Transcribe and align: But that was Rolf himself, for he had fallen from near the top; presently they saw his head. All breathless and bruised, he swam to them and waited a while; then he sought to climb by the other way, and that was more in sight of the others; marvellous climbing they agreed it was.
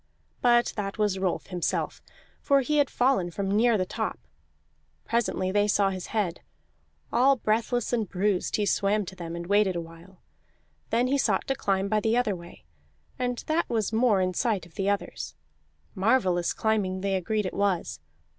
But 0.41 0.73
that 0.77 0.97
was 0.97 1.19
Rolf 1.19 1.45
himself, 1.45 2.01
for 2.41 2.61
he 2.61 2.77
had 2.79 2.89
fallen 2.89 3.29
from 3.29 3.51
near 3.55 3.77
the 3.77 3.85
top; 3.85 4.17
presently 5.05 5.51
they 5.51 5.67
saw 5.67 5.91
his 5.91 6.07
head. 6.07 6.41
All 7.13 7.35
breathless 7.35 7.93
and 7.93 8.09
bruised, 8.09 8.55
he 8.55 8.65
swam 8.65 9.05
to 9.05 9.15
them 9.15 9.35
and 9.35 9.45
waited 9.45 9.75
a 9.75 9.79
while; 9.79 10.19
then 10.89 11.05
he 11.05 11.19
sought 11.19 11.45
to 11.49 11.53
climb 11.55 11.87
by 11.87 11.99
the 11.99 12.17
other 12.17 12.35
way, 12.35 12.65
and 13.19 13.43
that 13.45 13.69
was 13.69 13.93
more 13.93 14.21
in 14.21 14.33
sight 14.33 14.65
of 14.65 14.73
the 14.73 14.89
others; 14.89 15.35
marvellous 15.93 16.51
climbing 16.51 17.01
they 17.01 17.13
agreed 17.13 17.45
it 17.45 17.53
was. 17.53 17.99